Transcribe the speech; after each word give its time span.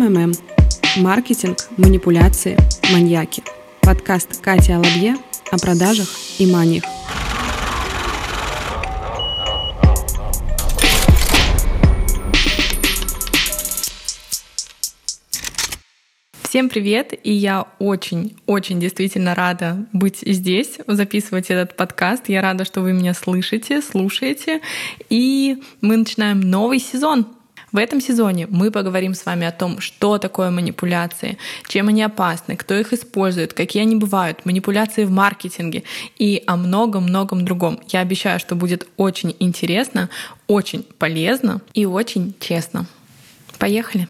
МММ. 0.00 0.32
Маркетинг, 0.96 1.58
манипуляции, 1.76 2.56
маньяки. 2.90 3.42
Подкаст 3.82 4.40
Кати 4.40 4.72
Алабье 4.72 5.16
о 5.50 5.58
продажах 5.58 6.08
и 6.38 6.50
маниях. 6.50 6.84
Всем 16.44 16.70
привет! 16.70 17.12
И 17.22 17.32
я 17.32 17.66
очень-очень 17.78 18.80
действительно 18.80 19.34
рада 19.34 19.86
быть 19.92 20.20
здесь, 20.22 20.78
записывать 20.86 21.50
этот 21.50 21.76
подкаст. 21.76 22.30
Я 22.30 22.40
рада, 22.40 22.64
что 22.64 22.80
вы 22.80 22.94
меня 22.94 23.12
слышите, 23.12 23.82
слушаете. 23.82 24.62
И 25.10 25.62
мы 25.82 25.98
начинаем 25.98 26.40
новый 26.40 26.78
сезон. 26.78 27.26
В 27.72 27.76
этом 27.76 28.00
сезоне 28.00 28.48
мы 28.50 28.72
поговорим 28.72 29.14
с 29.14 29.24
вами 29.24 29.46
о 29.46 29.52
том, 29.52 29.78
что 29.78 30.18
такое 30.18 30.50
манипуляции, 30.50 31.38
чем 31.68 31.86
они 31.86 32.02
опасны, 32.02 32.56
кто 32.56 32.74
их 32.74 32.92
использует, 32.92 33.52
какие 33.52 33.82
они 33.82 33.94
бывают, 33.94 34.44
манипуляции 34.44 35.04
в 35.04 35.12
маркетинге 35.12 35.84
и 36.18 36.42
о 36.48 36.56
многом-многом 36.56 37.44
другом. 37.44 37.78
Я 37.86 38.00
обещаю, 38.00 38.40
что 38.40 38.56
будет 38.56 38.88
очень 38.96 39.36
интересно, 39.38 40.10
очень 40.48 40.82
полезно 40.98 41.60
и 41.72 41.86
очень 41.86 42.34
честно. 42.40 42.86
Поехали! 43.60 44.08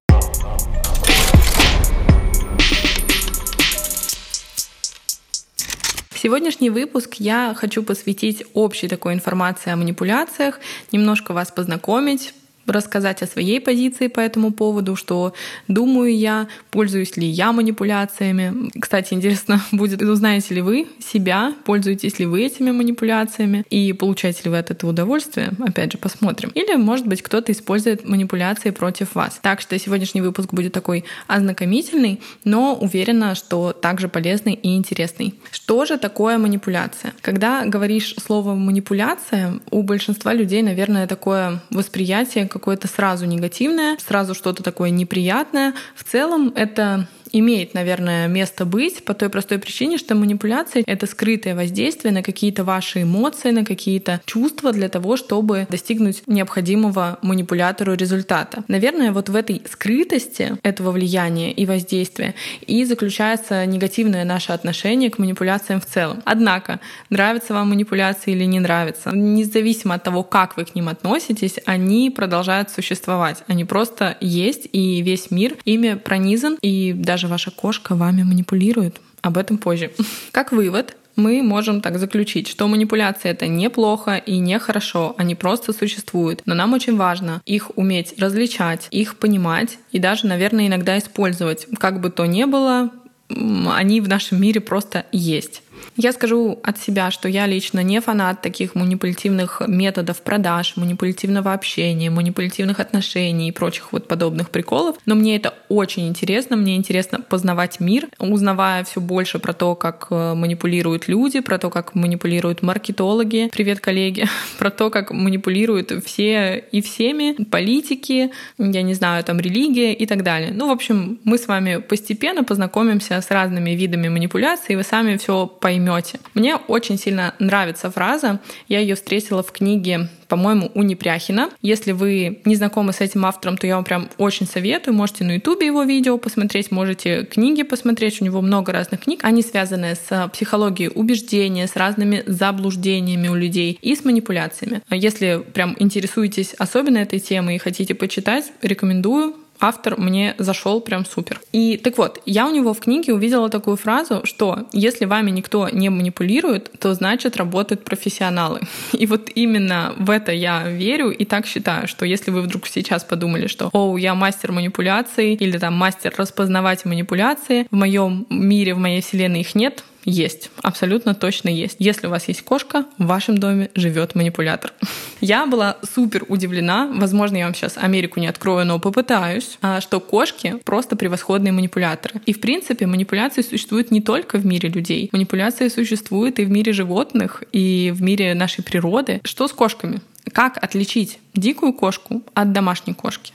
Сегодняшний 6.15 6.71
выпуск 6.71 7.17
я 7.19 7.55
хочу 7.55 7.83
посвятить 7.83 8.43
общей 8.55 8.89
такой 8.89 9.13
информации 9.13 9.71
о 9.71 9.77
манипуляциях, 9.77 10.61
немножко 10.93 11.33
вас 11.33 11.51
познакомить, 11.51 12.33
рассказать 12.67 13.23
о 13.23 13.27
своей 13.27 13.61
позиции 13.61 14.07
по 14.09 14.21
этому 14.21 14.53
поводу, 14.53 14.97
что 14.97 15.35
думаю 15.69 16.17
я, 16.17 16.49
пользуюсь 16.71 17.17
ли 17.17 17.27
я 17.27 17.53
манипуляциями. 17.53 18.71
Кстати, 18.79 19.15
интересно 19.15 19.61
будет, 19.73 20.03
узнаете 20.03 20.55
ли 20.55 20.61
вы 20.61 20.87
себя, 21.01 21.55
пользуетесь 21.65 22.19
ли 22.19 22.27
вы 22.27 22.45
этими 22.45 22.71
манипуляциями 22.71 23.65
и 23.71 23.93
получаете 23.93 24.43
ли 24.45 24.51
вы 24.51 24.59
от 24.59 24.71
этого 24.71 24.91
удовольствие. 24.91 25.51
Опять 25.61 25.93
же, 25.93 25.99
посмотрим. 25.99 26.51
Или, 26.55 26.77
может 26.77 27.07
быть, 27.07 27.23
кто-то 27.23 27.53
использует 27.53 28.09
манипуляции 28.09 28.71
против 28.71 29.15
вас. 29.15 29.39
Так 29.43 29.61
что 29.61 29.79
сегодняшний 29.79 30.21
выпуск 30.21 30.53
будет 30.53 30.73
такой 30.73 31.05
ознакомительный, 31.27 32.21
но 32.45 32.75
уверена, 32.75 33.35
что 33.35 33.73
также 33.73 34.09
полезный 34.09 34.55
и 34.55 34.77
интересный. 34.77 35.35
Что 35.51 35.85
же 35.85 35.99
такое 35.99 36.39
манипуляция? 36.39 37.13
Когда 37.21 37.65
говоришь 37.65 38.15
слово 38.17 38.55
манипуляция, 38.55 39.61
у 39.71 39.83
большинства 39.83 40.33
людей, 40.33 40.63
наверное, 40.63 41.07
такое 41.07 41.63
восприятие, 41.71 42.49
какое-то 42.51 42.89
сразу 42.89 43.27
негативное, 43.27 43.97
сразу 43.99 44.35
что-то 44.35 44.63
такое 44.63 44.91
неприятное. 44.91 45.75
В 45.95 46.05
целом 46.05 46.53
это 46.55 47.09
имеет, 47.33 47.75
наверное, 47.75 48.29
место 48.29 48.65
быть 48.65 49.05
по 49.05 49.15
той 49.15 49.29
простой 49.29 49.59
причине, 49.59 49.99
что 49.99 50.15
манипуляция— 50.15 50.83
это 50.87 51.07
скрытое 51.07 51.55
воздействие 51.55 52.13
на 52.13 52.23
какие-то 52.23 52.65
ваши 52.65 53.03
эмоции, 53.03 53.51
на 53.51 53.65
какие-то 53.65 54.21
чувства 54.25 54.73
для 54.73 54.89
того, 54.89 55.17
чтобы 55.17 55.67
достигнуть 55.71 56.23
необходимого 56.27 57.19
манипулятору 57.23 57.95
результата. 57.95 58.65
Наверное, 58.69 59.13
вот 59.13 59.29
в 59.29 59.37
этой 59.37 59.63
скрытости 59.71 60.57
этого 60.63 60.91
влияния 60.91 61.53
и 61.53 61.67
воздействия 61.67 62.35
и 62.67 62.85
заключается 62.85 63.67
негативное 63.67 64.25
наше 64.25 64.53
отношение 64.53 65.11
к 65.11 65.19
манипуляциям 65.19 65.81
в 65.81 65.87
целом. 65.87 66.23
Однако, 66.25 66.81
нравятся 67.11 67.55
вам 67.55 67.71
манипуляции 67.71 68.33
или 68.33 68.45
не 68.45 68.61
нравятся, 68.61 69.11
независимо 69.11 69.95
от 69.95 70.05
того, 70.05 70.23
как 70.23 70.57
вы 70.57 70.65
к 70.65 70.75
ним 70.75 70.89
относитесь, 70.89 71.57
они 71.67 72.11
продолжают 72.11 72.71
существовать. 72.71 73.43
Они 73.47 73.65
просто 73.65 74.17
есть, 74.21 74.69
и 74.73 75.03
весь 75.03 75.31
мир 75.31 75.57
ими 75.65 75.95
пронизан, 75.95 76.57
и 76.63 76.93
даже 76.93 77.20
даже 77.21 77.29
ваша 77.29 77.51
кошка 77.51 77.95
вами 77.95 78.23
манипулирует. 78.23 78.99
Об 79.21 79.37
этом 79.37 79.59
позже. 79.59 79.91
Как 80.33 80.53
вывод, 80.53 80.97
мы 81.17 81.43
можем 81.43 81.83
так 81.83 81.99
заключить, 81.99 82.49
что 82.49 82.67
манипуляция 82.67 83.33
это 83.33 83.47
неплохо 83.47 84.17
и 84.17 84.39
нехорошо, 84.39 85.15
они 85.19 85.35
просто 85.35 85.75
существуют. 85.75 86.41
Но 86.47 86.55
нам 86.55 86.73
очень 86.73 86.97
важно 86.97 87.43
их 87.45 87.73
уметь 87.77 88.15
различать, 88.19 88.89
их 88.91 89.17
понимать 89.17 89.79
и 89.93 89.99
даже, 89.99 90.27
наверное, 90.27 90.67
иногда 90.67 90.97
использовать. 90.97 91.67
Как 91.79 92.01
бы 92.01 92.09
то 92.11 92.25
ни 92.25 92.45
было, 92.45 92.89
они 93.29 94.01
в 94.01 94.09
нашем 94.09 94.41
мире 94.41 94.63
просто 94.63 95.05
есть. 95.13 95.63
Я 95.97 96.13
скажу 96.13 96.59
от 96.63 96.79
себя, 96.79 97.11
что 97.11 97.29
я 97.29 97.47
лично 97.47 97.81
не 97.81 98.01
фанат 98.01 98.41
таких 98.41 98.75
манипулятивных 98.75 99.63
методов 99.67 100.23
продаж, 100.23 100.77
манипулятивного 100.77 101.53
общения, 101.53 102.11
манипулятивных 102.11 102.81
отношений 102.81 103.49
и 103.49 103.53
прочих 103.53 103.93
вот 103.93 104.09
подобных 104.09 104.51
приколов, 104.51 104.97
но 105.05 105.15
мне 105.15 105.37
это 105.37 105.53
очень 105.69 106.09
интересно, 106.09 106.57
мне 106.57 106.77
интересно 106.77 107.21
познавать 107.21 107.81
мир, 107.81 108.09
узнавая 108.19 108.85
все 108.85 109.01
больше 109.01 109.39
про 109.39 109.53
то, 109.53 109.75
как 109.75 110.07
э, 110.11 110.35
манипулируют 110.35 111.09
люди, 111.09 111.41
про 111.41 111.59
то, 111.59 111.71
как 111.71 111.95
манипулируют 111.95 112.63
маркетологи, 112.63 113.51
привет, 113.53 113.81
коллеги, 113.81 114.27
про 114.59 114.71
то, 114.71 114.91
как 114.91 115.11
манипулируют 115.11 115.93
все 116.05 116.65
и 116.73 116.81
всеми, 116.81 117.45
политики, 117.45 118.31
я 118.57 118.83
не 118.83 118.95
знаю, 118.95 119.23
там 119.25 119.39
религия 119.39 119.93
и 119.93 120.07
так 120.07 120.23
далее. 120.23 120.51
Ну, 120.55 120.69
в 120.69 120.71
общем, 120.71 121.19
мы 121.25 121.37
с 121.37 121.47
вами 121.47 121.77
постепенно 121.77 122.43
познакомимся 122.43 123.21
с 123.21 123.31
разными 123.31 123.73
видами 123.73 124.09
манипуляций, 124.09 124.73
и 124.73 124.77
вы 124.77 124.83
сами 124.83 125.19
все 125.19 125.47
поймете 125.47 125.70
поймете. 125.71 126.19
Мне 126.35 126.57
очень 126.57 126.99
сильно 126.99 127.35
нравится 127.39 127.93
фраза. 127.93 128.41
Я 128.67 128.81
ее 128.81 128.97
встретила 128.97 129.43
в 129.43 129.53
книге 129.53 130.09
по-моему, 130.31 130.71
у 130.75 130.83
Непряхина. 130.85 131.51
Если 131.61 131.91
вы 131.91 132.41
не 132.45 132.55
знакомы 132.55 132.93
с 132.93 133.01
этим 133.01 133.27
автором, 133.27 133.59
то 133.59 133.67
я 133.67 133.75
вам 133.75 133.85
прям 133.85 134.09
очень 134.17 134.47
советую. 134.47 134.95
Можете 134.95 135.25
на 135.25 135.33
Ютубе 135.33 135.67
его 135.67 135.83
видео 135.83 136.19
посмотреть, 136.19 136.71
можете 136.71 137.25
книги 137.25 137.65
посмотреть. 137.65 138.23
У 138.23 138.25
него 138.25 138.41
много 138.41 138.73
разных 138.73 139.01
книг. 139.01 139.25
Они 139.25 139.43
связаны 139.43 139.97
с 139.97 140.29
психологией 140.33 140.93
убеждения, 140.95 141.67
с 141.67 141.75
разными 141.75 142.23
заблуждениями 142.27 143.27
у 143.27 143.35
людей 143.35 143.77
и 143.83 143.97
с 143.97 144.05
манипуляциями. 144.05 144.83
Если 144.89 145.43
прям 145.53 145.75
интересуетесь 145.81 146.55
особенно 146.55 146.99
этой 146.99 147.19
темой 147.19 147.57
и 147.57 147.59
хотите 147.59 147.97
почитать, 147.97 148.53
рекомендую 148.63 149.35
автор 149.61 149.99
мне 149.99 150.35
зашел 150.39 150.81
прям 150.81 151.05
супер. 151.05 151.41
И 151.53 151.77
так 151.77 151.99
вот, 151.99 152.21
я 152.27 152.47
у 152.47 152.53
него 152.53 152.75
в 152.75 152.81
книге 152.81 153.15
увидела 153.15 153.49
такую 153.49 153.77
фразу, 153.77 154.23
что 154.25 154.67
если 154.73 155.05
вами 155.05 155.31
никто 155.31 155.69
не 155.69 155.89
манипулирует, 155.89 156.71
то 156.79 156.95
значит 156.95 157.37
работают 157.37 157.85
профессионалы. 157.85 158.61
И 158.93 159.07
вот 159.07 159.29
именно 159.35 159.95
в 159.99 160.11
это 160.11 160.33
я 160.33 160.69
верю 160.69 161.11
и 161.11 161.25
так 161.25 161.47
считаю, 161.47 161.89
что 161.89 162.05
если 162.05 162.31
вы 162.31 162.43
вдруг 162.43 162.67
сейчас 162.67 163.05
подумали, 163.05 163.47
что 163.47 163.71
«О, 163.73 163.97
я 163.97 164.15
мастер 164.15 164.53
манипуляций» 164.53 165.35
или 165.35 165.59
там 165.59 165.75
«мастер 165.75 166.15
распознавать 166.17 166.85
манипуляции», 166.85 167.67
в 167.71 167.77
моем 167.77 168.27
мире, 168.31 168.75
в 168.75 168.79
моей 168.79 169.01
вселенной 169.01 169.41
их 169.41 169.55
нет, 169.55 169.85
есть, 170.05 170.51
абсолютно 170.63 171.15
точно 171.15 171.49
есть. 171.49 171.77
Если 171.79 172.07
у 172.07 172.11
вас 172.11 172.29
есть 172.29 172.43
кошка, 172.43 172.87
в 172.99 173.07
вашем 173.07 173.39
доме 173.39 173.71
живет 173.75 174.15
манипулятор. 174.15 174.73
Я 175.21 175.47
была 175.47 175.77
супер 175.95 176.25
удивлена, 176.29 176.91
возможно, 176.95 177.37
я 177.37 177.45
вам 177.45 177.55
сейчас 177.55 177.77
Америку 177.77 178.21
не 178.21 178.27
открою, 178.27 178.65
но 178.65 178.79
попытаюсь, 178.79 179.59
а, 179.61 179.83
что 179.83 180.01
кошки 180.01 180.57
просто 180.65 180.97
превосходные 180.97 181.53
манипуляторы. 181.53 182.23
И, 182.25 182.33
в 182.33 182.41
принципе, 182.41 182.87
манипуляции 182.87 183.43
существуют 183.43 183.91
не 183.91 184.01
только 184.01 184.39
в 184.39 184.47
мире 184.47 184.71
людей. 184.71 185.11
Манипуляции 185.13 185.69
существуют 185.69 186.39
и 186.39 186.47
в 186.47 186.51
мире 186.51 186.73
животных, 186.73 187.45
и 187.53 187.93
в 187.95 188.01
мире 188.01 188.33
нашей 188.35 188.65
природы. 188.65 189.21
Что 189.25 189.47
с 189.47 189.53
кошками? 189.53 190.01
Как 190.33 190.57
отличить 190.63 191.19
дикую 191.35 191.75
кошку 191.75 192.23
от 192.33 192.53
домашней 192.53 192.95
кошки? 192.95 193.35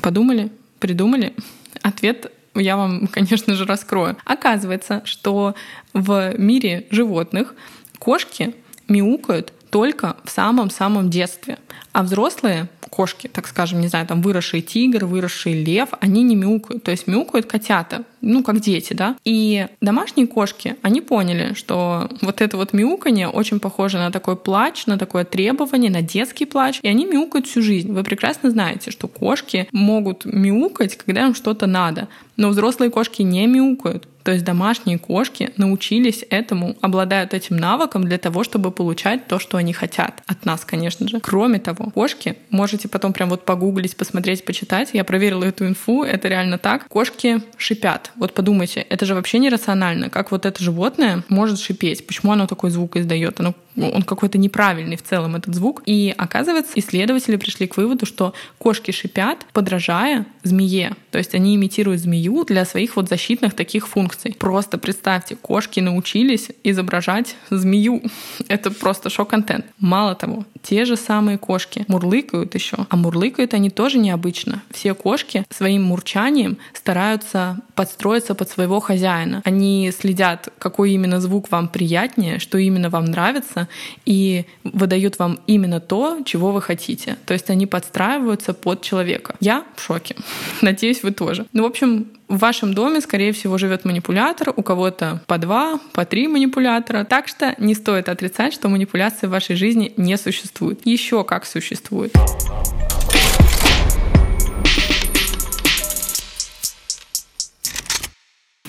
Подумали? 0.00 0.50
Придумали? 0.78 1.34
Ответ 1.82 2.32
я 2.58 2.76
вам, 2.76 3.06
конечно 3.12 3.54
же, 3.54 3.64
раскрою. 3.64 4.16
Оказывается, 4.24 5.02
что 5.04 5.54
в 5.92 6.34
мире 6.38 6.86
животных 6.90 7.54
кошки 7.98 8.54
мяукают 8.88 9.52
только 9.70 10.16
в 10.24 10.30
самом-самом 10.30 11.10
детстве. 11.10 11.58
А 11.92 12.02
взрослые 12.02 12.68
кошки, 12.90 13.28
так 13.28 13.46
скажем, 13.46 13.80
не 13.80 13.88
знаю, 13.88 14.06
там 14.06 14.22
выросший 14.22 14.62
тигр, 14.62 15.04
выросший 15.04 15.64
лев, 15.64 15.90
они 16.00 16.22
не 16.22 16.36
мяукают. 16.36 16.82
То 16.82 16.90
есть 16.90 17.06
мяукают 17.06 17.46
котята, 17.46 18.04
ну, 18.20 18.42
как 18.42 18.60
дети, 18.60 18.94
да. 18.94 19.16
И 19.24 19.66
домашние 19.80 20.26
кошки, 20.26 20.76
они 20.82 21.00
поняли, 21.00 21.54
что 21.54 22.08
вот 22.22 22.40
это 22.40 22.56
вот 22.56 22.72
мяуканье 22.72 23.28
очень 23.28 23.60
похоже 23.60 23.98
на 23.98 24.10
такой 24.10 24.36
плач, 24.36 24.86
на 24.86 24.98
такое 24.98 25.24
требование, 25.24 25.90
на 25.90 26.02
детский 26.02 26.46
плач, 26.46 26.80
и 26.82 26.88
они 26.88 27.06
мяукают 27.06 27.46
всю 27.46 27.62
жизнь. 27.62 27.92
Вы 27.92 28.02
прекрасно 28.02 28.50
знаете, 28.50 28.90
что 28.90 29.08
кошки 29.08 29.68
могут 29.72 30.24
мяукать, 30.24 30.96
когда 30.96 31.26
им 31.26 31.34
что-то 31.34 31.66
надо, 31.66 32.08
но 32.36 32.48
взрослые 32.48 32.90
кошки 32.90 33.22
не 33.22 33.46
мяукают. 33.46 34.08
То 34.26 34.32
есть 34.32 34.44
домашние 34.44 34.98
кошки 34.98 35.52
научились 35.56 36.24
этому, 36.30 36.76
обладают 36.80 37.32
этим 37.32 37.56
навыком 37.56 38.02
для 38.02 38.18
того, 38.18 38.42
чтобы 38.42 38.72
получать 38.72 39.28
то, 39.28 39.38
что 39.38 39.56
они 39.56 39.72
хотят. 39.72 40.20
От 40.26 40.44
нас, 40.44 40.64
конечно 40.64 41.06
же. 41.06 41.20
Кроме 41.20 41.60
того, 41.60 41.90
кошки, 41.90 42.36
можете 42.50 42.88
потом 42.88 43.12
прям 43.12 43.30
вот 43.30 43.44
погуглить, 43.44 43.96
посмотреть, 43.96 44.44
почитать. 44.44 44.90
Я 44.94 45.04
проверила 45.04 45.44
эту 45.44 45.68
инфу, 45.68 46.02
это 46.02 46.26
реально 46.26 46.58
так. 46.58 46.88
Кошки 46.88 47.40
шипят. 47.56 48.10
Вот 48.16 48.34
подумайте, 48.34 48.80
это 48.80 49.06
же 49.06 49.14
вообще 49.14 49.38
нерационально. 49.38 50.10
Как 50.10 50.32
вот 50.32 50.44
это 50.44 50.60
животное 50.60 51.22
может 51.28 51.60
шипеть? 51.60 52.04
Почему 52.04 52.32
оно 52.32 52.48
такой 52.48 52.70
звук 52.70 52.96
издает? 52.96 53.38
Оно 53.38 53.54
ну, 53.76 53.88
он 53.90 54.02
какой-то 54.02 54.38
неправильный 54.38 54.96
в 54.96 55.02
целом 55.02 55.36
этот 55.36 55.54
звук. 55.54 55.82
И 55.86 56.14
оказывается, 56.16 56.72
исследователи 56.74 57.36
пришли 57.36 57.66
к 57.66 57.76
выводу, 57.76 58.06
что 58.06 58.34
кошки 58.58 58.90
шипят, 58.90 59.46
подражая 59.52 60.26
змее. 60.42 60.94
То 61.10 61.18
есть 61.18 61.34
они 61.34 61.56
имитируют 61.56 62.00
змею 62.00 62.44
для 62.44 62.64
своих 62.64 62.96
вот 62.96 63.08
защитных 63.08 63.54
таких 63.54 63.86
функций. 63.88 64.34
Просто 64.38 64.78
представьте, 64.78 65.36
кошки 65.36 65.80
научились 65.80 66.48
изображать 66.64 67.36
змею. 67.50 68.02
Это 68.48 68.70
просто 68.70 69.10
шок-контент. 69.10 69.66
Мало 69.78 70.14
того, 70.14 70.44
те 70.62 70.84
же 70.84 70.96
самые 70.96 71.38
кошки 71.38 71.84
мурлыкают 71.88 72.54
еще. 72.54 72.78
А 72.88 72.96
мурлыкают 72.96 73.54
они 73.54 73.70
тоже 73.70 73.98
необычно. 73.98 74.62
Все 74.70 74.94
кошки 74.94 75.44
своим 75.50 75.82
мурчанием 75.84 76.58
стараются 76.72 77.60
подстроиться 77.74 78.34
под 78.34 78.50
своего 78.50 78.80
хозяина. 78.80 79.42
Они 79.44 79.92
следят, 79.96 80.48
какой 80.58 80.92
именно 80.92 81.20
звук 81.20 81.50
вам 81.50 81.68
приятнее, 81.68 82.38
что 82.38 82.58
именно 82.58 82.90
вам 82.90 83.04
нравится, 83.04 83.65
и 84.04 84.44
выдают 84.64 85.18
вам 85.18 85.38
именно 85.46 85.80
то, 85.80 86.18
чего 86.24 86.52
вы 86.52 86.62
хотите. 86.62 87.16
То 87.26 87.34
есть 87.34 87.50
они 87.50 87.66
подстраиваются 87.66 88.54
под 88.54 88.82
человека. 88.82 89.36
Я 89.40 89.64
в 89.76 89.82
шоке. 89.82 90.16
Надеюсь, 90.62 91.02
вы 91.02 91.10
тоже. 91.10 91.46
Ну, 91.52 91.62
в 91.62 91.66
общем, 91.66 92.06
в 92.28 92.38
вашем 92.38 92.74
доме, 92.74 93.00
скорее 93.00 93.32
всего, 93.32 93.58
живет 93.58 93.84
манипулятор, 93.84 94.52
у 94.56 94.62
кого-то 94.62 95.22
по 95.26 95.38
два, 95.38 95.78
по 95.92 96.04
три 96.04 96.28
манипулятора. 96.28 97.04
Так 97.04 97.28
что 97.28 97.54
не 97.58 97.74
стоит 97.74 98.08
отрицать, 98.08 98.52
что 98.52 98.68
манипуляции 98.68 99.26
в 99.26 99.30
вашей 99.30 99.56
жизни 99.56 99.92
не 99.96 100.16
существуют. 100.16 100.80
Еще 100.84 101.24
как 101.24 101.46
существуют. 101.46 102.12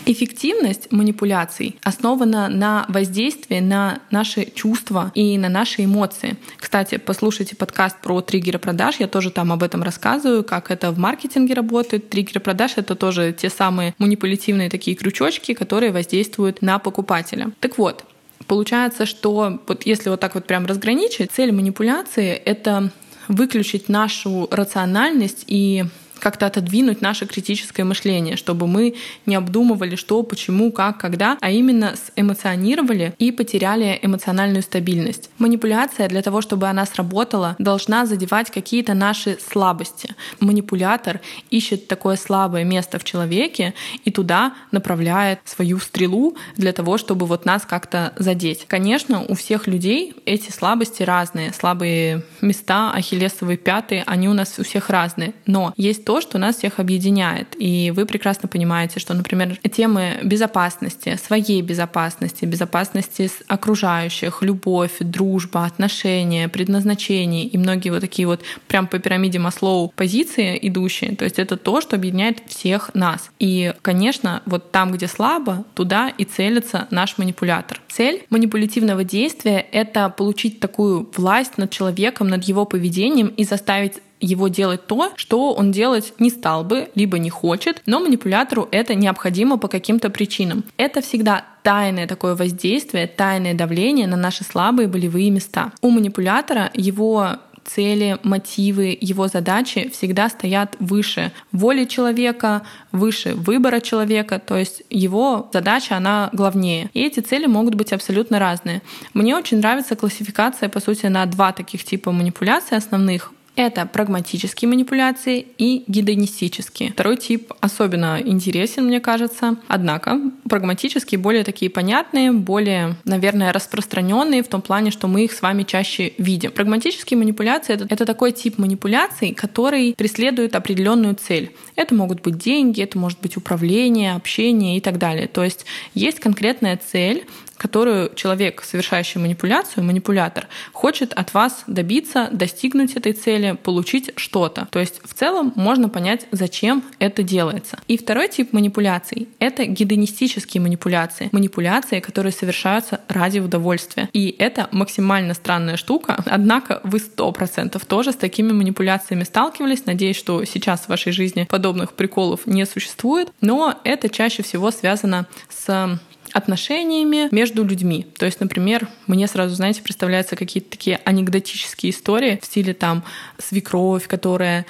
Эффективность 0.10 0.90
манипуляций 0.90 1.76
основана 1.84 2.48
на 2.48 2.86
воздействии 2.88 3.60
на 3.60 4.00
наши 4.10 4.46
чувства 4.46 5.12
и 5.14 5.38
на 5.38 5.50
наши 5.50 5.84
эмоции. 5.84 6.38
Кстати, 6.56 6.96
послушайте 6.96 7.58
подкаст 7.58 7.98
про 8.02 8.22
триггеры 8.22 8.58
продаж, 8.58 8.96
я 9.00 9.08
тоже 9.08 9.32
там 9.32 9.52
об 9.52 9.64
этом 9.64 9.84
рассказываю, 9.84 10.46
как 10.46 10.72
это 10.72 10.92
в 10.92 10.98
маркетинге 10.98 11.56
работает. 11.56 12.10
Триггеры 12.10 12.40
продаж— 12.40 12.74
это 12.78 12.96
тоже 12.96 13.36
те 13.38 13.50
самые 13.50 13.96
манипулятивные 13.98 14.70
такие 14.70 14.96
крючочки, 14.96 15.54
которые 15.54 15.92
воздействуют 15.92 16.62
на 16.62 16.80
покупателя. 16.80 17.52
Так 17.60 17.78
вот, 17.78 18.06
Получается, 18.46 19.06
что 19.06 19.60
вот 19.68 19.86
если 19.86 20.10
вот 20.10 20.22
так 20.22 20.36
вот 20.36 20.46
прям 20.46 20.66
разграничить, 20.68 21.32
цель 21.34 21.52
манипуляции— 21.52 22.30
это 22.46 22.92
выключить 23.28 23.90
нашу 23.90 24.48
рациональность 24.52 25.44
и 25.48 25.84
как-то 26.20 26.46
отодвинуть 26.46 27.02
наше 27.02 27.26
критическое 27.26 27.84
мышление, 27.84 28.36
чтобы 28.38 28.68
мы 28.68 28.96
не 29.26 29.36
обдумывали, 29.36 29.96
что, 29.96 30.24
почему, 30.24 30.72
как, 30.72 30.98
когда, 30.98 31.38
а 31.42 31.50
именно 31.50 31.96
эмоционировали 32.16 33.14
и 33.18 33.32
потеряли 33.32 34.00
эмоциональную 34.02 34.64
стабильность. 34.64 35.30
Манипуляция 35.38 36.08
для 36.10 36.22
того, 36.22 36.42
чтобы 36.42 36.68
она 36.68 36.86
сработала, 36.86 37.56
должна 37.60 38.06
задевать 38.06 38.52
какие-то 38.52 38.94
наши 38.94 39.38
слабости. 39.40 40.16
Манипулятор 40.40 41.22
ищет 41.50 41.88
такое 41.88 42.16
слабое 42.16 42.64
место 42.64 43.00
в 43.00 43.04
человеке 43.04 43.74
и 44.06 44.12
туда 44.12 44.54
направляет 44.72 45.40
свою 45.46 45.80
стрелу 45.80 46.36
для 46.56 46.74
того, 46.74 46.98
чтобы 46.98 47.26
вот 47.26 47.46
нас 47.46 47.66
как-то 47.66 48.14
задеть. 48.18 48.66
Конечно, 48.68 49.24
у 49.24 49.36
всех 49.36 49.68
людей 49.68 50.14
эти 50.26 50.52
слабости 50.52 51.04
разные. 51.04 51.54
Слабые 51.54 52.24
места, 52.42 52.92
ахиллесовые 52.92 53.58
пятые, 53.58 54.04
они 54.06 54.30
у 54.30 54.34
нас 54.34 54.58
у 54.60 54.64
всех 54.64 54.90
разные. 54.90 55.34
Но 55.46 55.74
есть 55.78 56.06
то, 56.08 56.22
что 56.22 56.38
нас 56.38 56.56
всех 56.56 56.80
объединяет. 56.80 57.54
И 57.60 57.92
вы 57.94 58.06
прекрасно 58.06 58.48
понимаете, 58.48 58.98
что, 58.98 59.14
например, 59.14 59.58
темы 59.58 60.20
безопасности, 60.24 61.20
своей 61.22 61.62
безопасности, 61.62 62.46
безопасности 62.46 63.30
окружающих, 63.50 64.42
любовь, 64.42 64.94
дружба, 65.02 65.66
отношения, 65.66 66.48
предназначение 66.48 67.44
и 67.44 67.58
многие 67.58 67.90
вот 67.90 68.00
такие 68.00 68.26
вот 68.26 68.40
прям 68.70 68.88
по 68.88 69.00
пирамиде 69.00 69.38
Маслоу 69.40 69.92
позиции 69.98 70.58
идущие, 70.62 71.14
то 71.14 71.26
есть 71.26 71.40
это 71.40 71.58
то, 71.58 71.82
что 71.82 71.98
объединяет 71.98 72.42
всех 72.48 72.92
нас. 72.94 73.30
И, 73.38 73.74
конечно, 73.82 74.42
вот 74.46 74.72
там, 74.72 74.94
где 74.94 75.10
слабо, 75.10 75.66
туда 75.74 76.08
и 76.18 76.24
целится 76.24 76.88
наш 76.90 77.18
манипулятор. 77.18 77.82
Цель 77.90 78.24
манипулятивного 78.30 79.04
действия— 79.04 79.58
это 79.74 80.08
получить 80.08 80.62
такую 80.62 81.10
власть 81.18 81.58
над 81.58 81.70
человеком, 81.70 82.30
над 82.30 82.46
его 82.46 82.64
поведением 82.64 83.28
и 83.28 83.44
заставить 83.44 83.96
его 84.20 84.48
делать 84.48 84.88
то, 84.88 85.12
что 85.16 85.54
он 85.54 85.72
делать 85.72 86.14
не 86.20 86.30
стал 86.30 86.64
бы, 86.64 86.90
либо 86.96 87.20
не 87.20 87.30
хочет, 87.30 87.82
но 87.86 88.00
манипулятору 88.00 88.68
это 88.72 88.96
необходимо 88.96 89.58
по 89.58 89.68
каким-то 89.68 90.10
причинам. 90.10 90.64
Это 90.78 91.02
всегда 91.02 91.46
тайное 91.64 92.08
такое 92.08 92.36
воздействие, 92.36 93.08
тайное 93.08 93.54
давление 93.54 94.08
на 94.08 94.18
наши 94.18 94.44
слабые 94.44 94.88
болевые 94.88 95.30
места. 95.30 95.72
У 95.82 95.90
манипулятора 95.90 96.72
его 96.74 97.38
цели, 97.68 98.18
мотивы, 98.24 98.98
его 99.00 99.28
задачи 99.28 99.90
всегда 99.90 100.30
стоят 100.30 100.76
выше 100.80 101.32
воли 101.52 101.86
человека, 101.86 102.64
выше 102.92 103.36
выбора 103.36 103.82
человека, 103.82 104.40
то 104.40 104.58
есть 104.58 104.84
его 104.90 105.50
задача, 105.54 105.98
она 105.98 106.30
главнее. 106.34 106.90
И 106.94 107.04
эти 107.06 107.20
цели 107.20 107.46
могут 107.46 107.76
быть 107.76 107.94
абсолютно 107.94 108.40
разные. 108.40 108.82
Мне 109.14 109.36
очень 109.36 109.58
нравится 109.58 109.96
классификация, 109.96 110.70
по 110.70 110.80
сути, 110.80 111.08
на 111.08 111.26
два 111.26 111.52
таких 111.52 111.84
типа 111.84 112.12
манипуляций 112.12 112.78
основных. 112.78 113.34
Это 113.58 113.88
прагматические 113.88 114.70
манипуляции 114.70 115.48
и 115.58 115.84
гедонистические. 115.88 116.92
Второй 116.92 117.18
тип 117.18 117.52
особенно 117.60 118.22
интересен, 118.24 118.86
мне 118.86 119.00
кажется. 119.00 119.58
Однако 119.68 120.22
прагматические 120.48 121.18
более 121.18 121.44
такие 121.44 121.72
понятные, 121.72 122.32
более, 122.32 122.98
наверное, 123.04 123.52
распространенные 123.52 124.44
в 124.44 124.48
том 124.48 124.62
плане, 124.62 124.92
что 124.92 125.08
мы 125.08 125.26
их 125.26 125.32
с 125.32 125.42
вами 125.42 125.64
чаще 125.64 126.14
видим. 126.20 126.52
Прагматические 126.52 127.18
манипуляции 127.18 127.74
это, 127.74 127.88
это 127.90 128.06
такой 128.06 128.32
тип 128.32 128.60
манипуляций, 128.60 129.34
который 129.34 129.96
преследует 129.98 130.56
определенную 130.56 131.16
цель. 131.16 131.52
Это 131.76 131.96
могут 131.96 132.22
быть 132.22 132.38
деньги, 132.38 132.84
это 132.84 133.00
может 133.00 133.20
быть 133.22 133.38
управление, 133.38 134.14
общение 134.14 134.78
и 134.78 134.82
так 134.82 135.00
далее. 135.00 135.28
То 135.28 135.44
есть 135.44 135.66
есть 135.96 136.20
конкретная 136.20 136.78
цель, 136.78 137.26
которую 137.58 138.14
человек, 138.16 138.64
совершающий 138.64 139.20
манипуляцию, 139.20 139.84
манипулятор, 139.84 140.48
хочет 140.74 141.14
от 141.14 141.34
вас 141.34 141.64
добиться, 141.68 142.30
достигнуть 142.32 142.96
этой 142.96 143.14
цели, 143.14 143.58
получить 143.62 144.12
что-то. 144.16 144.68
То 144.72 144.80
есть 144.80 145.02
в 145.04 145.14
целом 145.14 145.54
можно 145.56 145.90
понять, 145.90 146.28
зачем 146.32 146.84
это 147.00 147.24
делается. 147.24 147.80
И 147.88 147.98
второй 147.98 148.28
тип 148.30 148.54
манипуляций— 148.54 149.30
это 149.40 149.66
гедонистические 149.66 150.62
манипуляции. 150.62 151.30
Манипуляции, 151.32 152.00
которые 152.00 152.32
совершаются 152.32 153.02
ради 153.08 153.40
удовольствия. 153.40 154.10
И 154.14 154.36
это 154.38 154.70
максимально 154.72 155.34
странная 155.34 155.78
штука. 155.78 156.24
Однако 156.26 156.82
вы 156.84 157.00
сто 157.00 157.32
процентов 157.32 157.86
тоже 157.86 158.12
с 158.12 158.16
такими 158.16 158.52
манипуляциями 158.52 159.24
сталкивались. 159.24 159.86
Надеюсь, 159.86 160.18
что 160.18 160.44
сейчас 160.46 160.82
в 160.82 160.90
вашей 160.90 161.12
жизни 161.12 161.48
подобных 161.50 161.94
приколов 161.94 162.46
не 162.46 162.66
существует. 162.66 163.30
Но 163.42 163.80
это 163.84 164.10
чаще 164.10 164.44
всего 164.44 164.72
связано 164.72 165.28
с 165.50 166.00
отношениями 166.34 167.34
между 167.34 167.64
людьми. 167.64 168.06
То 168.18 168.26
есть, 168.26 168.40
например, 168.40 168.88
мне 169.08 169.28
сразу, 169.28 169.56
знаете, 169.56 169.82
представляются 169.82 170.36
какие-то 170.36 170.70
такие 170.70 171.00
анекдотические 171.06 171.92
истории 171.92 172.40
в 172.42 172.46
стиле 172.46 172.74
там 172.74 173.04
свекровь, 173.38 174.08
которая 174.08 174.66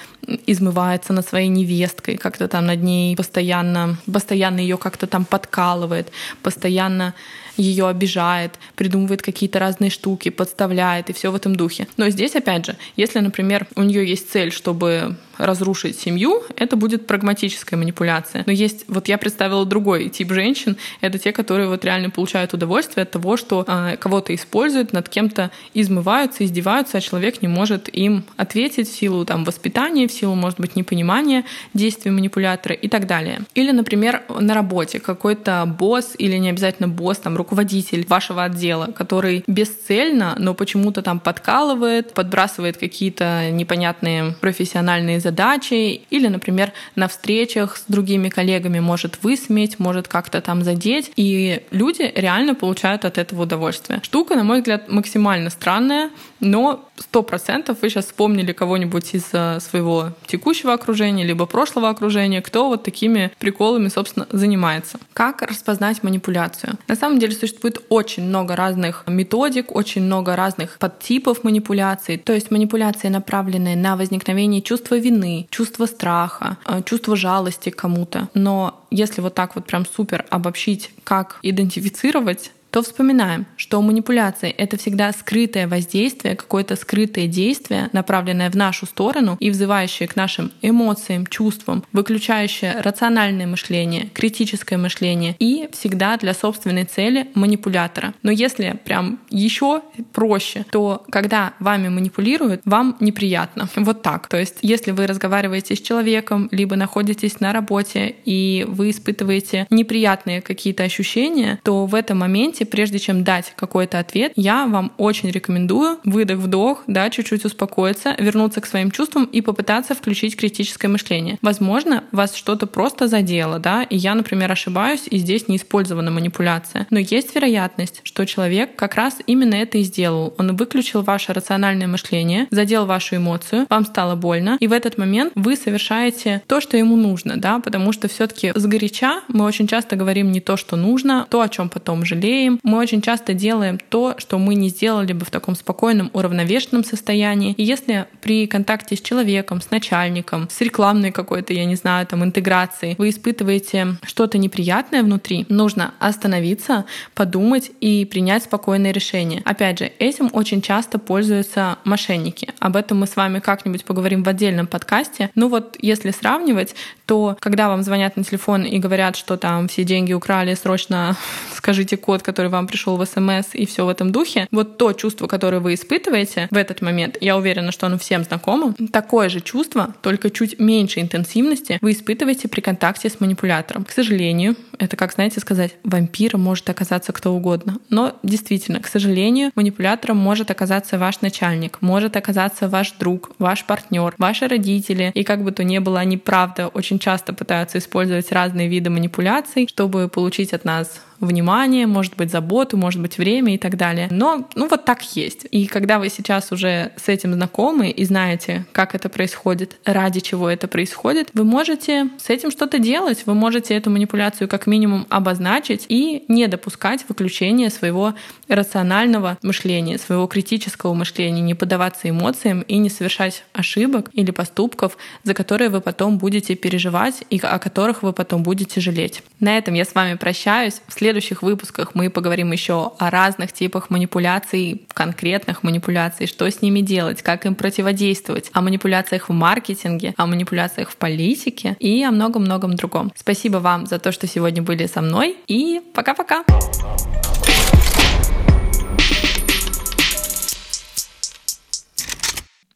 измывается 0.45 1.13
над 1.13 1.27
своей 1.27 1.47
невесткой, 1.47 2.17
как-то 2.17 2.47
там 2.47 2.65
над 2.65 2.83
ней 2.83 3.15
постоянно, 3.15 3.97
постоянно 4.11 4.59
ее 4.59 4.77
как-то 4.77 5.07
там 5.07 5.25
подкалывает, 5.25 6.11
постоянно 6.43 7.13
ее 7.55 7.87
обижает, 7.87 8.59
придумывает 8.75 9.21
какие-то 9.21 9.59
разные 9.59 9.89
штуки, 9.89 10.29
подставляет 10.29 11.09
и 11.09 11.13
все 11.13 11.31
в 11.31 11.35
этом 11.35 11.55
духе. 11.55 11.87
Но 11.97 12.09
здесь, 12.09 12.35
опять 12.35 12.65
же, 12.65 12.77
если, 12.95 13.19
например, 13.19 13.67
у 13.75 13.83
нее 13.83 14.07
есть 14.07 14.29
цель, 14.29 14.51
чтобы 14.51 15.15
разрушить 15.37 15.99
семью, 15.99 16.43
это 16.55 16.75
будет 16.75 17.07
прагматическая 17.07 17.77
манипуляция. 17.77 18.43
Но 18.45 18.51
есть, 18.51 18.85
вот 18.87 19.07
я 19.07 19.17
представила 19.17 19.65
другой 19.65 20.09
тип 20.09 20.31
женщин, 20.31 20.77
это 21.01 21.19
те, 21.19 21.31
которые 21.31 21.67
вот 21.67 21.83
реально 21.85 22.09
получают 22.09 22.53
удовольствие 22.53 23.03
от 23.03 23.11
того, 23.11 23.37
что 23.37 23.65
э, 23.67 23.97
кого-то 23.97 24.33
используют, 24.33 24.93
над 24.93 25.09
кем-то 25.09 25.51
измываются, 25.73 26.45
издеваются, 26.45 26.97
а 26.97 27.01
человек 27.01 27.41
не 27.41 27.47
может 27.47 27.89
им 27.89 28.23
ответить 28.37 28.89
в 28.89 28.95
силу 28.95 29.25
там 29.25 29.43
воспитания, 29.43 30.07
в 30.07 30.11
силу, 30.11 30.35
может 30.35 30.59
быть, 30.59 30.75
непонимания 30.75 31.43
действий 31.73 32.11
манипулятора 32.11 32.75
и 32.75 32.87
так 32.87 33.07
далее. 33.07 33.41
Или, 33.55 33.71
например, 33.71 34.23
на 34.29 34.53
работе 34.53 34.99
какой-то 34.99 35.65
босс 35.65 36.13
или 36.17 36.37
не 36.37 36.49
обязательно 36.49 36.87
босс, 36.87 37.17
там 37.17 37.35
руководитель 37.35 38.05
вашего 38.07 38.43
отдела, 38.43 38.87
который 38.87 39.43
бесцельно, 39.47 40.35
но 40.37 40.53
почему-то 40.53 41.01
там 41.01 41.19
подкалывает, 41.19 42.13
подбрасывает 42.13 42.77
какие-то 42.77 43.51
непонятные 43.51 44.35
профессиональные 44.41 45.19
задачи, 45.27 46.01
или, 46.09 46.27
например, 46.27 46.71
на 46.95 47.07
встречах 47.07 47.77
с 47.77 47.83
другими 47.87 48.29
коллегами 48.29 48.79
может 48.79 49.23
высмеять, 49.23 49.79
может 49.79 50.07
как-то 50.07 50.41
там 50.41 50.63
задеть, 50.63 51.11
и 51.17 51.61
люди 51.71 52.11
реально 52.15 52.55
получают 52.55 53.03
от 53.05 53.17
этого 53.17 53.43
удовольствие. 53.43 53.99
Штука, 54.03 54.35
на 54.35 54.43
мой 54.43 54.59
взгляд, 54.59 54.89
максимально 54.89 55.49
странная, 55.49 56.09
но 56.39 56.87
сто 56.97 57.23
процентов 57.23 57.79
вы 57.81 57.89
сейчас 57.89 58.05
вспомнили 58.05 58.51
кого-нибудь 58.51 59.13
из 59.13 59.25
э, 59.31 59.59
своего 59.59 60.13
текущего 60.27 60.73
окружения, 60.73 61.23
либо 61.23 61.45
прошлого 61.45 61.89
окружения, 61.89 62.41
кто 62.41 62.67
вот 62.67 62.83
такими 62.83 63.31
приколами, 63.39 63.87
собственно, 63.89 64.27
занимается. 64.31 64.99
Как 65.13 65.41
распознать 65.41 66.03
манипуляцию? 66.03 66.77
На 66.87 66.95
самом 66.95 67.19
деле 67.19 67.33
существует 67.33 67.81
очень 67.89 68.23
много 68.23 68.55
разных 68.55 69.03
методик, 69.07 69.75
очень 69.75 70.03
много 70.03 70.35
разных 70.35 70.77
подтипов 70.77 71.43
манипуляций. 71.43 72.17
То 72.17 72.33
есть 72.33 72.51
манипуляции, 72.51 73.07
направленные 73.07 73.75
на 73.75 73.95
возникновение 73.95 74.61
чувства 74.61 74.95
вины, 74.95 75.47
чувства 75.49 75.85
страха, 75.85 76.57
э, 76.65 76.81
чувства 76.83 77.15
жалости 77.15 77.69
к 77.69 77.75
кому-то. 77.75 78.29
Но 78.33 78.83
если 78.91 79.21
вот 79.21 79.35
так 79.35 79.55
вот 79.55 79.65
прям 79.65 79.85
супер 79.85 80.25
обобщить, 80.29 80.91
как 81.03 81.39
идентифицировать 81.41 82.51
то 82.71 82.81
вспоминаем, 82.81 83.45
что 83.55 83.81
манипуляция— 83.81 84.53
это 84.57 84.77
всегда 84.77 85.11
скрытое 85.11 85.67
воздействие, 85.67 86.35
какое-то 86.35 86.75
скрытое 86.75 87.27
действие, 87.27 87.89
направленное 87.93 88.49
в 88.49 88.55
нашу 88.55 88.85
сторону 88.85 89.37
и 89.39 89.49
взывающее 89.49 90.07
к 90.07 90.15
нашим 90.15 90.51
эмоциям, 90.61 91.25
чувствам, 91.27 91.83
выключающее 91.93 92.81
рациональное 92.81 93.47
мышление, 93.47 94.09
критическое 94.13 94.77
мышление 94.77 95.35
и 95.39 95.69
всегда 95.71 96.17
для 96.17 96.33
собственной 96.33 96.85
цели 96.85 97.27
манипулятора. 97.33 98.13
Но 98.23 98.31
если 98.31 98.79
прям 98.83 99.19
еще 99.29 99.81
проще, 100.13 100.65
то 100.71 101.05
когда 101.09 101.53
вами 101.59 101.89
манипулируют, 101.89 102.61
вам 102.65 102.97
неприятно. 102.99 103.69
Вот 103.87 104.01
так. 104.01 104.27
То 104.27 104.37
есть 104.37 104.57
если 104.61 104.91
вы 104.91 105.07
разговариваете 105.07 105.75
с 105.75 105.81
человеком, 105.81 106.49
либо 106.51 106.75
находитесь 106.75 107.39
на 107.39 107.53
работе 107.53 108.15
и 108.25 108.65
вы 108.67 108.89
испытываете 108.89 109.65
неприятные 109.69 110.41
какие-то 110.41 110.83
ощущения, 110.83 111.59
то 111.63 111.85
в 111.85 111.95
этом 111.95 112.17
моменте 112.19 112.56
моменте, 112.57 112.65
прежде 112.65 112.99
чем 112.99 113.23
дать 113.23 113.53
какой-то 113.55 113.99
ответ, 113.99 114.33
я 114.35 114.65
вам 114.67 114.91
очень 114.97 115.31
рекомендую 115.31 115.97
выдох-вдох, 116.03 116.83
да, 116.87 117.09
чуть-чуть 117.09 117.45
успокоиться, 117.45 118.15
вернуться 118.19 118.61
к 118.61 118.65
своим 118.65 118.91
чувствам 118.91 119.25
и 119.25 119.41
попытаться 119.41 119.93
включить 119.93 120.35
критическое 120.35 120.87
мышление. 120.87 121.37
Возможно, 121.41 122.03
вас 122.11 122.35
что-то 122.35 122.67
просто 122.67 123.07
задело, 123.07 123.59
да, 123.59 123.83
и 123.83 123.97
я, 123.97 124.15
например, 124.15 124.51
ошибаюсь, 124.51 125.07
и 125.11 125.17
здесь 125.17 125.47
не 125.47 125.55
использована 125.55 126.11
манипуляция. 126.11 126.87
Но 126.89 126.99
есть 126.99 127.35
вероятность, 127.35 128.01
что 128.03 128.25
человек 128.25 128.75
как 128.75 128.95
раз 128.95 129.17
именно 129.27 129.55
это 129.55 129.77
и 129.77 129.83
сделал. 129.83 130.33
Он 130.37 130.55
выключил 130.55 131.01
ваше 131.01 131.33
рациональное 131.33 131.87
мышление, 131.87 132.47
задел 132.51 132.85
вашу 132.85 133.15
эмоцию, 133.15 133.65
вам 133.69 133.85
стало 133.85 134.15
больно, 134.15 134.57
и 134.59 134.67
в 134.67 134.71
этот 134.71 134.97
момент 134.97 135.33
вы 135.35 135.55
совершаете 135.55 136.41
то, 136.47 136.61
что 136.61 136.77
ему 136.77 136.95
нужно, 136.95 137.37
да, 137.37 137.59
потому 137.59 137.91
что 137.91 138.07
все-таки 138.07 138.51
сгоряча 138.55 139.21
мы 139.27 139.45
очень 139.45 139.67
часто 139.67 139.95
говорим 139.95 140.31
не 140.31 140.39
то, 140.39 140.57
что 140.57 140.75
нужно, 140.75 141.27
то, 141.29 141.41
о 141.41 141.49
чем 141.49 141.69
потом 141.69 142.05
жалеем, 142.07 142.46
болеем, 142.47 142.59
мы 142.63 142.77
очень 142.79 143.01
часто 143.01 143.33
делаем 143.33 143.79
то, 143.89 144.15
что 144.17 144.37
мы 144.37 144.55
не 144.55 144.69
сделали 144.69 145.13
бы 145.13 145.25
в 145.25 145.31
таком 145.31 145.55
спокойном, 145.55 146.09
уравновешенном 146.13 146.83
состоянии. 146.83 147.53
И 147.57 147.63
если 147.63 148.05
при 148.21 148.47
контакте 148.47 148.95
с 148.95 149.01
человеком, 149.01 149.61
с 149.61 149.71
начальником, 149.71 150.47
с 150.49 150.61
рекламной 150.61 151.11
какой-то, 151.11 151.53
я 151.53 151.65
не 151.65 151.75
знаю, 151.75 152.05
там, 152.07 152.23
интеграцией, 152.23 152.95
вы 152.97 153.09
испытываете 153.09 153.97
что-то 154.03 154.37
неприятное 154.37 155.03
внутри, 155.03 155.45
нужно 155.49 155.93
остановиться, 155.99 156.85
подумать 157.13 157.71
и 157.81 158.05
принять 158.05 158.43
спокойное 158.43 158.91
решение. 158.91 159.41
Опять 159.45 159.79
же, 159.79 159.91
этим 159.99 160.29
очень 160.33 160.61
часто 160.61 160.99
пользуются 160.99 161.77
мошенники. 161.83 162.49
Об 162.59 162.75
этом 162.75 162.99
мы 162.99 163.07
с 163.07 163.15
вами 163.15 163.39
как-нибудь 163.39 163.85
поговорим 163.85 164.23
в 164.23 164.29
отдельном 164.29 164.67
подкасте. 164.67 165.29
Ну 165.35 165.49
вот, 165.49 165.77
если 165.81 166.11
сравнивать, 166.11 166.75
то 167.05 167.37
когда 167.39 167.69
вам 167.69 167.83
звонят 167.83 168.17
на 168.17 168.23
телефон 168.23 168.63
и 168.63 168.79
говорят, 168.79 169.15
что 169.15 169.37
там 169.37 169.67
все 169.67 169.83
деньги 169.83 170.13
украли, 170.13 170.53
срочно 170.55 171.15
скажите 171.53 171.97
код, 171.97 172.21
который 172.37 172.51
вам 172.51 172.67
пришел 172.67 172.97
в 172.97 173.03
смс 173.03 173.47
и 173.53 173.65
все 173.65 173.83
в 173.83 173.89
этом 173.89 174.11
духе, 174.11 174.47
вот 174.51 174.77
то 174.77 174.93
чувство, 174.93 175.25
которое 175.25 175.59
вы 175.59 175.73
испытываете 175.73 176.47
в 176.51 176.55
этот 176.55 176.83
момент, 176.83 177.17
я 177.19 177.35
уверена, 177.35 177.71
что 177.71 177.87
оно 177.87 177.97
всем 177.97 178.23
знакомо, 178.23 178.75
такое 178.93 179.27
же 179.29 179.39
чувство, 179.41 179.95
только 180.03 180.29
чуть 180.29 180.59
меньше 180.59 180.99
интенсивности 180.99 181.79
вы 181.81 181.93
испытываете 181.93 182.47
при 182.47 182.61
контакте 182.61 183.09
с 183.09 183.19
манипулятором. 183.19 183.85
К 183.85 183.89
сожалению, 183.89 184.55
это 184.77 184.95
как, 184.95 185.13
знаете, 185.13 185.39
сказать, 185.39 185.73
вампиром 185.83 186.41
может 186.41 186.69
оказаться 186.69 187.11
кто 187.11 187.33
угодно. 187.33 187.79
Но 187.89 188.15
действительно, 188.21 188.81
к 188.81 188.87
сожалению, 188.87 189.51
манипулятором 189.55 190.17
может 190.17 190.51
оказаться 190.51 190.99
ваш 190.99 191.21
начальник, 191.21 191.81
может 191.81 192.15
оказаться 192.15 192.69
ваш 192.69 192.91
друг, 192.91 193.31
ваш 193.39 193.65
партнер, 193.65 194.13
ваши 194.19 194.47
родители. 194.47 195.11
И 195.15 195.23
как 195.23 195.43
бы 195.43 195.51
то 195.51 195.63
ни 195.63 195.79
было, 195.79 196.01
они 196.01 196.17
правда 196.17 196.67
очень 196.67 196.99
часто 196.99 197.33
пытаются 197.33 197.79
использовать 197.79 198.31
разные 198.31 198.67
виды 198.67 198.91
манипуляций, 198.91 199.67
чтобы 199.67 200.07
получить 200.07 200.53
от 200.53 200.65
нас 200.65 201.01
внимание, 201.19 201.87
может 201.87 202.15
быть, 202.15 202.31
заботу, 202.31 202.77
может 202.77 203.01
быть, 203.01 203.17
время 203.17 203.55
и 203.55 203.57
так 203.57 203.77
далее. 203.77 204.07
Но, 204.11 204.47
ну, 204.55 204.67
вот 204.67 204.85
так 204.85 205.01
есть. 205.15 205.47
И 205.51 205.67
когда 205.67 205.99
вы 205.99 206.09
сейчас 206.09 206.51
уже 206.51 206.91
с 206.95 207.07
этим 207.09 207.33
знакомы 207.33 207.89
и 207.89 208.05
знаете, 208.05 208.65
как 208.71 208.95
это 208.95 209.09
происходит, 209.09 209.77
ради 209.85 210.19
чего 210.19 210.49
это 210.49 210.67
происходит, 210.67 211.29
вы 211.33 211.43
можете 211.43 212.09
с 212.17 212.29
этим 212.29 212.51
что-то 212.51 212.79
делать, 212.79 213.23
вы 213.25 213.33
можете 213.33 213.73
эту 213.75 213.89
манипуляцию 213.89 214.47
как 214.47 214.67
минимум 214.67 215.05
обозначить 215.09 215.85
и 215.89 216.23
не 216.27 216.47
допускать 216.47 217.05
выключения 217.07 217.69
своего 217.69 218.13
рационального 218.47 219.37
мышления, 219.41 219.97
своего 219.97 220.27
критического 220.27 220.93
мышления, 220.93 221.41
не 221.41 221.55
поддаваться 221.55 222.09
эмоциям 222.09 222.61
и 222.61 222.77
не 222.77 222.89
совершать 222.89 223.43
ошибок 223.53 224.09
или 224.13 224.31
поступков, 224.31 224.97
за 225.23 225.33
которые 225.33 225.69
вы 225.69 225.81
потом 225.81 226.17
будете 226.17 226.55
переживать 226.55 227.23
и 227.29 227.39
о 227.39 227.59
которых 227.59 228.03
вы 228.03 228.13
потом 228.13 228.43
будете 228.43 228.81
жалеть. 228.81 229.23
На 229.39 229.57
этом 229.57 229.73
я 229.73 229.85
с 229.85 229.93
вами 229.93 230.15
прощаюсь. 230.15 230.81
В 230.87 230.93
следующих 231.07 231.41
выпусках 231.41 231.95
мы 231.95 232.09
поговорим 232.09 232.51
еще 232.51 232.91
о 232.99 233.09
разных 233.09 233.53
типах 233.53 233.89
манипуляций, 233.89 234.85
конкретных 234.93 235.63
манипуляций, 235.63 236.27
что 236.27 236.51
с 236.51 236.61
ними 236.61 236.81
делать, 236.81 237.21
как 237.21 237.45
им 237.45 237.55
противодействовать, 237.55 238.49
о 238.51 238.59
манипуляциях 238.59 239.29
в 239.29 239.31
маркетинге, 239.31 240.13
о 240.17 240.27
манипуляциях 240.27 240.89
в 240.89 240.97
политике 240.97 241.77
и 241.79 242.03
о 242.03 242.11
многом-многом 242.11 242.75
другом. 242.75 243.13
Спасибо 243.15 243.57
вам 243.57 243.85
за 243.85 243.99
то, 243.99 244.11
что 244.11 244.27
сегодня 244.27 244.61
были 244.61 244.85
со 244.85 245.01
мной 245.01 245.37
и 245.47 245.81
пока-пока! 245.93 246.43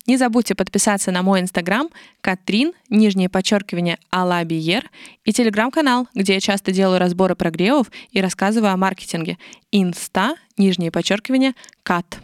Не 0.07 0.17
забудьте 0.17 0.55
подписаться 0.55 1.11
на 1.11 1.21
мой 1.21 1.41
инстаграм 1.41 1.89
Катрин, 2.21 2.73
нижнее 2.89 3.29
подчеркивание, 3.29 3.99
Алабиер 4.09 4.89
и 5.23 5.31
телеграм-канал, 5.31 6.07
где 6.15 6.33
я 6.35 6.39
часто 6.39 6.71
делаю 6.71 6.99
разборы 6.99 7.35
прогревов 7.35 7.91
и 8.11 8.21
рассказываю 8.21 8.71
о 8.71 8.77
маркетинге. 8.77 9.37
Инста, 9.71 10.35
нижнее 10.57 10.91
подчеркивание, 10.91 11.53
Кат. 11.83 12.19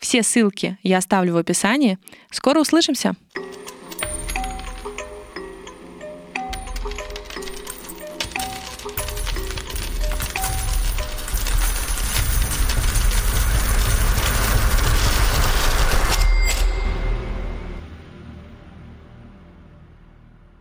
Все 0.00 0.24
ссылки 0.24 0.78
я 0.82 0.98
оставлю 0.98 1.34
в 1.34 1.36
описании. 1.36 1.98
Скоро 2.30 2.60
услышимся! 2.60 3.14